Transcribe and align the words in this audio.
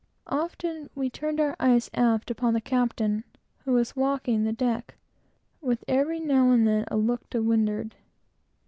All 0.25 0.49
eyes 0.49 0.87
were 0.95 1.55
aft 1.93 2.31
upon 2.31 2.55
the 2.55 2.59
captain, 2.59 3.23
who 3.65 3.73
was 3.73 3.95
walking 3.95 4.43
the 4.45 4.51
deck, 4.51 4.95
with, 5.61 5.83
every 5.87 6.19
now 6.19 6.49
and 6.49 6.67
then, 6.67 6.85
a 6.89 6.97
look 6.97 7.29
to 7.29 7.43
windward. 7.43 7.93